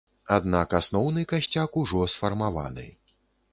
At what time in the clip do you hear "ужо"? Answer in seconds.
1.83-2.01